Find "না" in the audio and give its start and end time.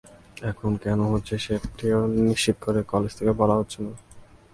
3.85-3.93